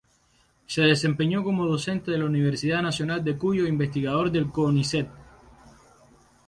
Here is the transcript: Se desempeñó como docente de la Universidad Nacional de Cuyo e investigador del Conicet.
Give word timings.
Se 0.65 0.81
desempeñó 0.81 1.43
como 1.43 1.67
docente 1.67 2.09
de 2.09 2.17
la 2.17 2.25
Universidad 2.25 2.81
Nacional 2.81 3.23
de 3.23 3.37
Cuyo 3.37 3.67
e 3.67 3.69
investigador 3.69 4.31
del 4.31 4.49
Conicet. 4.49 5.07